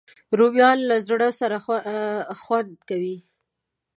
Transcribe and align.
رومیان 0.37 0.77
له 0.89 0.95
زړه 1.07 1.27
سره 1.39 1.57
خوند 2.41 2.71
کوي 2.89 3.17